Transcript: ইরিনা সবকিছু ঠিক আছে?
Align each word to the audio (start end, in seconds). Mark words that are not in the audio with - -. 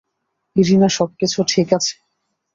ইরিনা 0.55 0.89
সবকিছু 0.97 1.39
ঠিক 1.47 1.67
আছে? 1.77 1.93